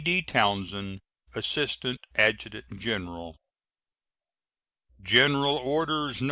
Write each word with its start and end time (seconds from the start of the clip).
D. 0.03 0.23
TOWNSEND, 0.23 0.99
Assistant 1.35 1.99
Adjutant 2.15 2.79
General. 2.79 3.37
GENERAL 5.03 5.57
ORDERS, 5.57 6.15
No. 6.19 6.19